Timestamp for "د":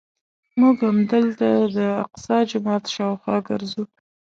1.75-1.77